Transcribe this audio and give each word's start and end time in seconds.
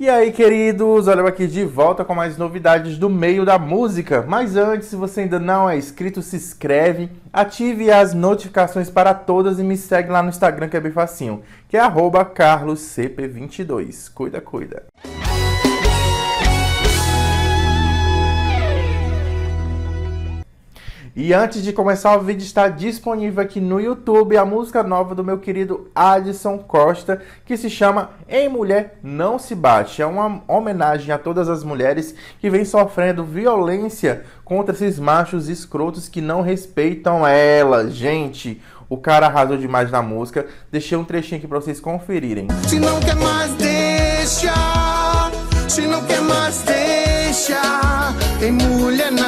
E 0.00 0.08
aí, 0.08 0.30
queridos, 0.30 1.08
olha 1.08 1.22
eu 1.22 1.26
aqui 1.26 1.48
de 1.48 1.64
volta 1.64 2.04
com 2.04 2.14
mais 2.14 2.36
novidades 2.36 2.96
do 2.96 3.10
meio 3.10 3.44
da 3.44 3.58
música. 3.58 4.24
Mas 4.28 4.54
antes, 4.54 4.86
se 4.86 4.94
você 4.94 5.22
ainda 5.22 5.40
não 5.40 5.68
é 5.68 5.76
inscrito, 5.76 6.22
se 6.22 6.36
inscreve, 6.36 7.10
ative 7.32 7.90
as 7.90 8.14
notificações 8.14 8.88
para 8.88 9.12
todas 9.12 9.58
e 9.58 9.64
me 9.64 9.76
segue 9.76 10.12
lá 10.12 10.22
no 10.22 10.28
Instagram 10.28 10.68
que 10.68 10.76
é 10.76 10.80
bem 10.80 10.92
facinho, 10.92 11.42
que 11.68 11.76
é 11.76 11.80
carloscp22. 12.24 14.08
Cuida, 14.14 14.40
cuida. 14.40 14.86
E 21.20 21.34
antes 21.34 21.64
de 21.64 21.72
começar 21.72 22.16
o 22.16 22.20
vídeo, 22.20 22.44
está 22.44 22.68
disponível 22.68 23.42
aqui 23.42 23.60
no 23.60 23.80
YouTube 23.80 24.36
a 24.36 24.44
música 24.44 24.84
nova 24.84 25.16
do 25.16 25.24
meu 25.24 25.36
querido 25.36 25.90
Adson 25.92 26.58
Costa, 26.58 27.20
que 27.44 27.56
se 27.56 27.68
chama 27.68 28.10
Em 28.28 28.48
Mulher 28.48 29.00
Não 29.02 29.36
Se 29.36 29.52
Bate. 29.52 30.00
É 30.00 30.06
uma 30.06 30.40
homenagem 30.46 31.12
a 31.12 31.18
todas 31.18 31.48
as 31.48 31.64
mulheres 31.64 32.14
que 32.38 32.48
vêm 32.48 32.64
sofrendo 32.64 33.24
violência 33.24 34.22
contra 34.44 34.72
esses 34.72 34.96
machos 35.00 35.48
escrotos 35.48 36.08
que 36.08 36.20
não 36.20 36.40
respeitam 36.40 37.26
ela. 37.26 37.90
Gente, 37.90 38.62
o 38.88 38.96
cara 38.96 39.26
arrasou 39.26 39.56
demais 39.56 39.90
na 39.90 40.00
música. 40.00 40.46
Deixei 40.70 40.96
um 40.96 41.02
trechinho 41.02 41.38
aqui 41.38 41.48
para 41.48 41.60
vocês 41.60 41.80
conferirem. 41.80 42.46
Se 42.68 42.78
não 42.78 43.00
quer 43.00 43.16
mais, 43.16 43.52
deixa. 43.54 44.54
Se 45.68 45.80
não 45.80 46.00
quer 46.04 46.20
mais, 46.20 46.62
deixa. 46.62 47.60
Em 48.40 48.52
mulher 48.52 49.10
não 49.10 49.27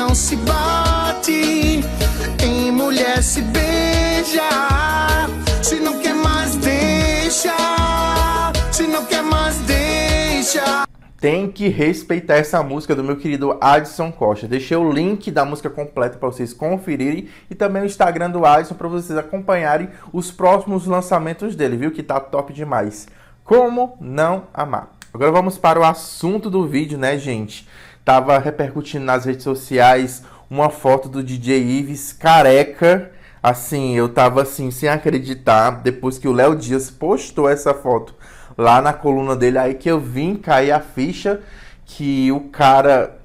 Tem 11.20 11.52
que 11.52 11.68
respeitar 11.68 12.36
essa 12.36 12.62
música 12.62 12.96
do 12.96 13.04
meu 13.04 13.14
querido 13.14 13.58
Adson 13.60 14.10
Costa. 14.10 14.48
Deixei 14.48 14.74
o 14.74 14.90
link 14.90 15.30
da 15.30 15.44
música 15.44 15.68
completa 15.68 16.16
para 16.16 16.30
vocês 16.30 16.54
conferirem 16.54 17.28
e 17.50 17.54
também 17.54 17.82
o 17.82 17.84
Instagram 17.84 18.30
do 18.30 18.46
Adson 18.46 18.74
para 18.74 18.88
vocês 18.88 19.18
acompanharem 19.18 19.90
os 20.14 20.32
próximos 20.32 20.86
lançamentos 20.86 21.54
dele, 21.54 21.76
viu? 21.76 21.90
Que 21.90 22.02
tá 22.02 22.18
top 22.18 22.54
demais. 22.54 23.06
Como 23.44 23.98
não 24.00 24.44
amar? 24.54 24.96
Agora 25.12 25.30
vamos 25.30 25.58
para 25.58 25.78
o 25.78 25.84
assunto 25.84 26.48
do 26.48 26.66
vídeo, 26.66 26.96
né, 26.96 27.18
gente? 27.18 27.68
Tava 28.02 28.38
repercutindo 28.38 29.04
nas 29.04 29.26
redes 29.26 29.44
sociais 29.44 30.22
uma 30.48 30.70
foto 30.70 31.06
do 31.06 31.22
DJ 31.22 31.62
Ives 31.62 32.14
careca. 32.14 33.10
Assim, 33.42 33.94
eu 33.94 34.08
tava 34.08 34.40
assim, 34.40 34.70
sem 34.70 34.88
acreditar, 34.88 35.82
depois 35.82 36.16
que 36.16 36.28
o 36.28 36.32
Léo 36.32 36.56
Dias 36.56 36.90
postou 36.90 37.46
essa 37.46 37.74
foto 37.74 38.14
lá 38.56 38.80
na 38.80 38.92
coluna 38.92 39.36
dele, 39.36 39.58
aí 39.58 39.74
que 39.74 39.90
eu 39.90 40.00
vim 40.00 40.36
cair 40.36 40.72
a 40.72 40.80
ficha 40.80 41.40
que 41.84 42.30
o 42.32 42.40
cara 42.40 43.18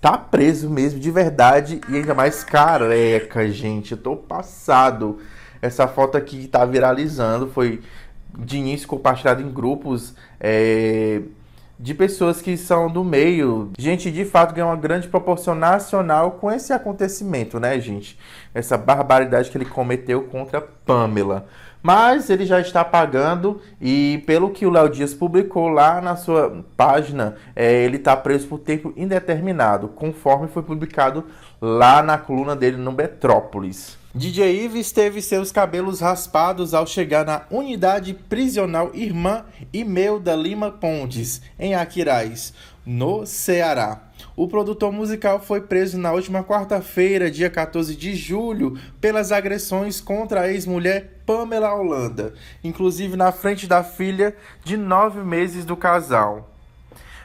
tá 0.00 0.16
preso 0.16 0.70
mesmo, 0.70 0.98
de 0.98 1.10
verdade, 1.10 1.80
e 1.88 1.96
ainda 1.96 2.14
mais 2.14 2.42
careca, 2.42 3.48
gente. 3.50 3.92
Eu 3.92 3.98
tô 3.98 4.16
passado. 4.16 5.18
Essa 5.62 5.86
foto 5.86 6.16
aqui 6.16 6.48
tá 6.48 6.64
viralizando 6.64 7.48
foi 7.48 7.82
de 8.38 8.58
início 8.58 8.88
compartilhado 8.88 9.42
em 9.42 9.50
grupos. 9.50 10.14
É 10.40 11.20
de 11.80 11.94
pessoas 11.94 12.42
que 12.42 12.58
são 12.58 12.90
do 12.90 13.02
meio. 13.02 13.70
Gente, 13.78 14.10
de 14.10 14.26
fato, 14.26 14.54
ganhou 14.54 14.68
uma 14.68 14.76
grande 14.76 15.08
proporção 15.08 15.54
nacional 15.54 16.32
com 16.32 16.52
esse 16.52 16.74
acontecimento, 16.74 17.58
né, 17.58 17.80
gente? 17.80 18.18
Essa 18.54 18.76
barbaridade 18.76 19.50
que 19.50 19.56
ele 19.56 19.64
cometeu 19.64 20.24
contra 20.24 20.60
Pamela. 20.60 21.46
Mas 21.82 22.28
ele 22.28 22.44
já 22.44 22.60
está 22.60 22.84
pagando 22.84 23.60
e, 23.80 24.22
pelo 24.26 24.50
que 24.50 24.66
o 24.66 24.70
Léo 24.70 24.88
Dias 24.88 25.14
publicou 25.14 25.68
lá 25.68 26.00
na 26.00 26.14
sua 26.16 26.64
página, 26.76 27.36
é, 27.56 27.84
ele 27.84 27.96
está 27.96 28.16
preso 28.16 28.46
por 28.48 28.58
tempo 28.58 28.92
indeterminado, 28.96 29.88
conforme 29.88 30.48
foi 30.48 30.62
publicado 30.62 31.24
lá 31.60 32.02
na 32.02 32.18
coluna 32.18 32.54
dele 32.54 32.76
no 32.76 32.92
Metrópolis. 32.92 33.98
DJ 34.12 34.64
Ives 34.64 34.90
teve 34.90 35.22
seus 35.22 35.52
cabelos 35.52 36.00
raspados 36.00 36.74
ao 36.74 36.84
chegar 36.84 37.24
na 37.24 37.42
unidade 37.48 38.12
prisional 38.12 38.90
Irmã 38.92 39.44
Imelda 39.72 40.34
Lima 40.34 40.70
Pontes, 40.70 41.40
em 41.58 41.76
Aquiraz, 41.76 42.52
no 42.84 43.24
Ceará. 43.24 44.09
O 44.40 44.48
produtor 44.48 44.90
musical 44.90 45.38
foi 45.38 45.60
preso 45.60 45.98
na 45.98 46.12
última 46.12 46.42
quarta-feira, 46.42 47.30
dia 47.30 47.50
14 47.50 47.94
de 47.94 48.14
julho, 48.14 48.80
pelas 48.98 49.32
agressões 49.32 50.00
contra 50.00 50.40
a 50.40 50.50
ex-mulher 50.50 51.20
Pamela 51.26 51.74
Holanda, 51.74 52.32
inclusive 52.64 53.18
na 53.18 53.32
frente 53.32 53.66
da 53.66 53.84
filha 53.84 54.34
de 54.64 54.78
nove 54.78 55.20
meses 55.20 55.66
do 55.66 55.76
casal. 55.76 56.50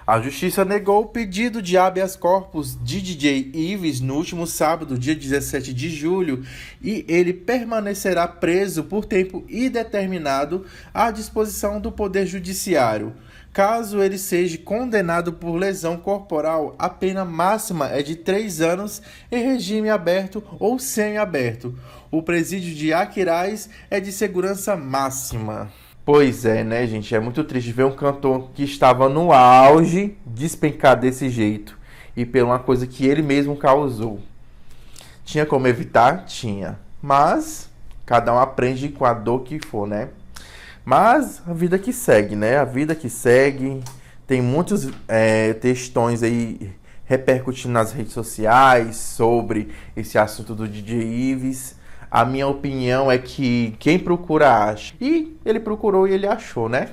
A 0.05 0.19
justiça 0.19 0.65
negou 0.65 1.03
o 1.03 1.07
pedido 1.07 1.61
de 1.61 1.77
habeas 1.77 2.17
corpus 2.17 2.77
de 2.83 3.01
DJ 3.01 3.49
Ives 3.53 4.01
no 4.01 4.15
último 4.15 4.45
sábado, 4.45 4.99
dia 4.99 5.15
17 5.15 5.73
de 5.73 5.89
julho, 5.89 6.45
e 6.81 7.05
ele 7.07 7.31
permanecerá 7.31 8.27
preso 8.27 8.83
por 8.83 9.05
tempo 9.05 9.45
indeterminado 9.49 10.65
à 10.93 11.11
disposição 11.11 11.79
do 11.79 11.93
Poder 11.93 12.27
Judiciário. 12.27 13.15
Caso 13.55 14.03
ele 14.03 14.17
seja 14.17 14.57
condenado 14.57 15.31
por 15.31 15.55
lesão 15.55 15.95
corporal, 15.95 16.75
a 16.77 16.89
pena 16.89 17.23
máxima 17.23 17.87
é 17.87 18.03
de 18.03 18.13
três 18.13 18.59
anos 18.59 19.01
em 19.31 19.41
regime 19.41 19.89
aberto 19.89 20.43
ou 20.59 20.77
semi-aberto. 20.77 21.73
O 22.11 22.21
presídio 22.21 22.75
de 22.75 22.91
Aquiraz 22.91 23.69
é 23.89 24.01
de 24.01 24.11
segurança 24.11 24.75
máxima. 24.75 25.71
Pois 26.03 26.43
é, 26.43 26.65
né, 26.65 26.85
gente? 26.85 27.15
É 27.15 27.19
muito 27.21 27.45
triste 27.45 27.71
ver 27.71 27.85
um 27.85 27.95
cantor 27.95 28.49
que 28.53 28.63
estava 28.63 29.07
no 29.07 29.31
auge 29.31 30.17
despencar 30.25 30.99
desse 30.99 31.29
jeito 31.29 31.79
e 32.13 32.25
por 32.25 32.43
uma 32.43 32.59
coisa 32.59 32.85
que 32.85 33.05
ele 33.05 33.21
mesmo 33.21 33.55
causou. 33.55 34.19
Tinha 35.23 35.45
como 35.45 35.65
evitar? 35.65 36.25
Tinha. 36.25 36.77
Mas 37.01 37.69
cada 38.05 38.33
um 38.33 38.37
aprende 38.37 38.89
com 38.89 39.05
a 39.05 39.13
dor 39.13 39.43
que 39.43 39.65
for, 39.65 39.87
né? 39.87 40.09
Mas 40.85 41.41
a 41.47 41.53
vida 41.53 41.79
que 41.79 41.91
segue, 41.91 42.35
né? 42.35 42.57
A 42.57 42.63
vida 42.63 42.93
que 42.93 43.09
segue. 43.09 43.81
Tem 44.27 44.39
muitos 44.39 44.87
é, 45.07 45.53
textões 45.53 46.21
aí 46.21 46.71
repercutindo 47.05 47.73
nas 47.73 47.91
redes 47.91 48.13
sociais 48.13 48.95
sobre 48.95 49.69
esse 49.97 50.17
assunto 50.17 50.53
do 50.53 50.67
DJ 50.67 51.01
Ives. 51.01 51.75
A 52.09 52.23
minha 52.23 52.47
opinião 52.47 53.11
é 53.11 53.17
que 53.17 53.75
quem 53.79 53.97
procura 53.97 54.65
acha. 54.65 54.93
E 55.01 55.35
ele 55.43 55.59
procurou 55.59 56.07
e 56.07 56.13
ele 56.13 56.27
achou, 56.27 56.69
né? 56.69 56.89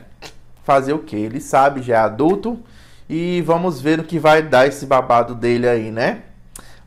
Fazer 0.64 0.94
o 0.94 1.00
que? 1.00 1.16
Ele 1.16 1.40
sabe, 1.40 1.82
já 1.82 1.96
é 1.96 1.98
adulto. 1.98 2.58
E 3.08 3.42
vamos 3.42 3.78
ver 3.78 4.00
o 4.00 4.04
que 4.04 4.18
vai 4.18 4.42
dar 4.42 4.66
esse 4.66 4.86
babado 4.86 5.34
dele 5.34 5.68
aí, 5.68 5.90
né? 5.90 6.22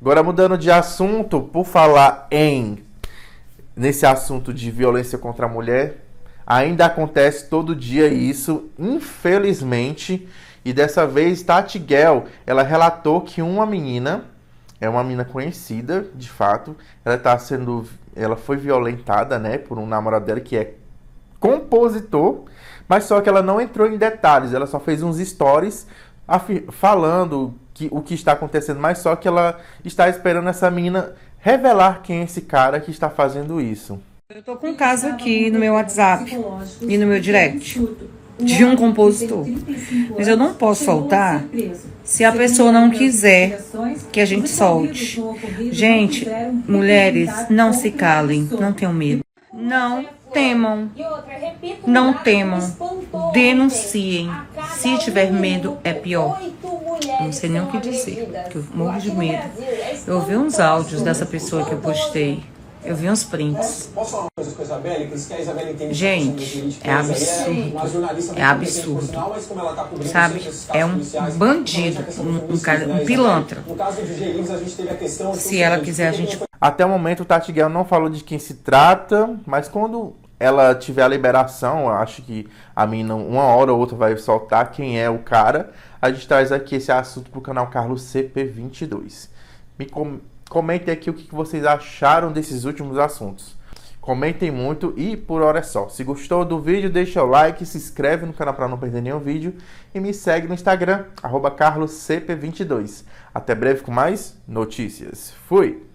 Agora 0.01 0.23
mudando 0.23 0.57
de 0.57 0.71
assunto, 0.71 1.39
por 1.41 1.65
falar 1.65 2.27
em 2.31 2.83
nesse 3.75 4.05
assunto 4.05 4.53
de 4.53 4.71
violência 4.71 5.17
contra 5.17 5.45
a 5.45 5.49
mulher, 5.49 6.04
ainda 6.45 6.85
acontece 6.85 7.49
todo 7.49 7.75
dia 7.75 8.07
isso, 8.07 8.69
infelizmente. 8.77 10.27
E 10.63 10.73
dessa 10.73 11.05
vez 11.05 11.43
Tati 11.43 11.83
Gell, 11.85 12.25
ela 12.45 12.63
relatou 12.63 13.21
que 13.21 13.41
uma 13.41 13.65
menina 13.65 14.25
é 14.79 14.89
uma 14.89 15.03
menina 15.03 15.25
conhecida, 15.25 16.05
de 16.13 16.29
fato. 16.29 16.75
Ela 17.03 17.15
está 17.15 17.37
sendo, 17.37 17.85
ela 18.15 18.35
foi 18.35 18.57
violentada, 18.57 19.39
né, 19.39 19.57
por 19.57 19.77
um 19.77 19.85
namorado 19.85 20.25
dela 20.25 20.39
que 20.39 20.57
é 20.57 20.73
compositor, 21.39 22.45
mas 22.87 23.03
só 23.03 23.21
que 23.21 23.29
ela 23.29 23.41
não 23.41 23.61
entrou 23.61 23.87
em 23.87 23.97
detalhes. 23.97 24.53
Ela 24.53 24.67
só 24.67 24.79
fez 24.79 25.01
uns 25.03 25.17
stories 25.17 25.87
falando 26.71 27.53
que 27.73 27.87
o 27.91 28.01
que 28.01 28.13
está 28.13 28.31
acontecendo, 28.31 28.79
mas 28.79 28.99
só 28.99 29.15
que 29.15 29.27
ela 29.27 29.59
está 29.83 30.09
esperando 30.09 30.49
essa 30.49 30.71
menina 30.71 31.13
revelar 31.37 32.01
quem 32.01 32.21
é 32.21 32.23
esse 32.23 32.41
cara 32.41 32.79
que 32.79 32.89
está 32.89 33.09
fazendo 33.09 33.61
isso. 33.61 33.99
Eu 34.27 34.41
tô 34.41 34.55
com 34.55 34.69
um 34.69 34.75
caso 34.75 35.05
aqui 35.05 35.51
no 35.51 35.59
meu 35.59 35.73
WhatsApp 35.73 36.35
e 36.81 36.97
no 36.97 37.05
meu 37.05 37.21
direct 37.21 37.79
de 38.39 38.65
um 38.65 38.75
compositor. 38.75 39.45
Mas 40.17 40.27
eu 40.27 40.35
não 40.35 40.55
posso 40.55 40.83
soltar 40.83 41.45
se 42.03 42.23
a 42.23 42.31
pessoa 42.31 42.71
não 42.71 42.89
quiser 42.89 43.63
que 44.11 44.19
a 44.19 44.25
gente 44.25 44.49
solte. 44.49 45.21
Gente, 45.71 46.25
mulheres, 46.67 47.29
não 47.51 47.71
se 47.71 47.91
calem, 47.91 48.49
não 48.59 48.73
tenham 48.73 48.91
medo. 48.91 49.23
Não 49.53 50.03
temam. 50.33 50.89
Não 51.85 52.13
temam. 52.15 52.59
Denunciem. 53.31 54.31
Se 54.75 54.97
tiver 54.97 55.31
medo, 55.31 55.77
é 55.83 55.93
pior. 55.93 56.41
Não 57.21 57.31
sei 57.31 57.51
nem 57.51 57.61
o 57.61 57.67
que 57.67 57.79
dizer, 57.79 58.27
eu 58.55 58.65
morro 58.73 58.99
de 58.99 59.11
medo. 59.11 59.43
Eu 60.07 60.15
ouvi 60.15 60.35
uns 60.35 60.59
áudios 60.59 61.03
dessa 61.03 61.27
pessoa 61.27 61.63
que 61.63 61.73
eu 61.73 61.77
postei. 61.77 62.54
Eu 62.85 62.95
vi 62.95 63.09
uns 63.09 63.23
prints. 63.23 63.89
Posso 63.93 64.11
falar 64.11 64.23
uma 64.23 64.29
coisa 64.35 64.51
com 64.55 64.61
a 64.61 64.65
Isabelle? 64.65 65.07
Que 65.07 65.33
a 65.33 65.39
Isabelle 65.39 65.71
entende 65.71 65.93
Gente, 65.93 66.79
é 66.83 66.93
absurdo. 66.93 67.73
É 68.35 68.43
absurdo. 68.43 69.07
Tá 69.11 69.39
Sabe? 70.05 70.47
É 70.71 70.85
um 70.85 70.99
bandido, 71.35 72.05
um, 72.19 72.53
um, 72.53 72.59
cara, 72.59 72.87
um 72.87 73.03
pilantra. 73.03 73.63
Se 75.33 75.61
ela 75.61 75.79
quiser, 75.79 76.09
a 76.09 76.11
gente. 76.11 76.39
Até 76.61 76.85
o 76.85 76.89
momento, 76.89 77.21
o 77.21 77.25
Tati 77.25 77.51
Guel 77.51 77.69
não 77.69 77.85
falou 77.85 78.09
de 78.09 78.23
quem 78.23 78.37
se 78.37 78.55
trata, 78.55 79.35
mas 79.45 79.67
quando 79.67 80.15
ela 80.39 80.75
tiver 80.75 81.03
a 81.03 81.07
liberação, 81.07 81.89
acho 81.89 82.21
que 82.21 82.47
a 82.75 82.85
mim 82.85 83.03
não, 83.03 83.27
uma 83.27 83.43
hora 83.43 83.73
ou 83.73 83.79
outra 83.79 83.95
vai 83.95 84.15
soltar 84.17 84.71
quem 84.71 84.99
é 84.99 85.09
o 85.09 85.19
cara, 85.19 85.71
a 86.01 86.11
gente 86.11 86.27
traz 86.27 86.51
aqui 86.51 86.75
esse 86.75 86.91
assunto 86.91 87.31
pro 87.31 87.41
canal 87.41 87.67
Carlos 87.67 88.03
CP22. 88.03 89.29
Me 89.77 89.85
com, 89.85 90.19
comentem 90.49 90.93
aqui 90.93 91.09
o 91.09 91.13
que 91.13 91.33
vocês 91.33 91.65
acharam 91.65 92.31
desses 92.31 92.63
últimos 92.65 92.97
assuntos. 92.97 93.55
Comentem 94.05 94.51
muito 94.51 94.93
e 94.95 95.17
por 95.17 95.41
hora 95.41 95.59
é 95.59 95.63
só. 95.63 95.89
Se 95.89 96.03
gostou 96.03 96.45
do 96.45 96.59
vídeo, 96.59 96.91
deixa 96.91 97.23
o 97.23 97.27
like, 97.27 97.65
se 97.65 97.77
inscreve 97.77 98.25
no 98.25 98.33
canal 98.33 98.53
para 98.53 98.67
não 98.67 98.77
perder 98.77 99.01
nenhum 99.01 99.19
vídeo 99.19 99.55
e 99.95 99.99
me 99.99 100.13
segue 100.13 100.47
no 100.47 100.53
Instagram, 100.53 101.05
carloscp22. 101.23 103.03
Até 103.33 103.55
breve 103.55 103.81
com 103.81 103.91
mais 103.91 104.37
notícias. 104.47 105.33
Fui! 105.47 105.94